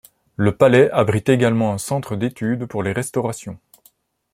[0.35, 3.59] Le palais abrite également un centre d’études pour les restaurations.